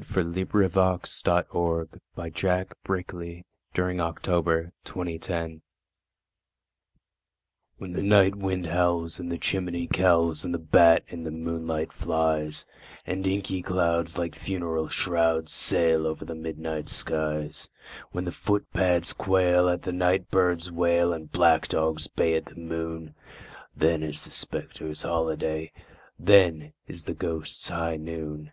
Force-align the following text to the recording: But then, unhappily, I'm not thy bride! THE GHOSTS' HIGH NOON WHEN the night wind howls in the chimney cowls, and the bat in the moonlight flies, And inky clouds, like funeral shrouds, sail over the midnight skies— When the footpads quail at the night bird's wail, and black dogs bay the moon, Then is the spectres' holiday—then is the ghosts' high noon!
But 0.00 0.32
then, 0.32 0.48
unhappily, 0.50 0.64
I'm 0.64 0.72
not 0.74 1.44
thy 2.14 2.30
bride! 2.32 2.68
THE 2.84 3.44
GHOSTS' 3.74 4.26
HIGH 4.30 4.66
NOON 4.96 5.62
WHEN 7.76 7.92
the 7.92 8.02
night 8.02 8.34
wind 8.34 8.64
howls 8.68 9.20
in 9.20 9.28
the 9.28 9.36
chimney 9.36 9.86
cowls, 9.86 10.42
and 10.42 10.54
the 10.54 10.58
bat 10.58 11.04
in 11.08 11.24
the 11.24 11.30
moonlight 11.30 11.92
flies, 11.92 12.64
And 13.06 13.26
inky 13.26 13.60
clouds, 13.60 14.16
like 14.16 14.34
funeral 14.34 14.88
shrouds, 14.88 15.52
sail 15.52 16.06
over 16.06 16.24
the 16.24 16.34
midnight 16.34 16.88
skies— 16.88 17.68
When 18.10 18.24
the 18.24 18.32
footpads 18.32 19.12
quail 19.12 19.68
at 19.68 19.82
the 19.82 19.92
night 19.92 20.30
bird's 20.30 20.72
wail, 20.72 21.12
and 21.12 21.30
black 21.30 21.68
dogs 21.68 22.06
bay 22.06 22.40
the 22.40 22.54
moon, 22.54 23.14
Then 23.76 24.02
is 24.02 24.24
the 24.24 24.30
spectres' 24.30 25.02
holiday—then 25.02 26.72
is 26.88 27.04
the 27.04 27.12
ghosts' 27.12 27.68
high 27.68 27.96
noon! 27.98 28.52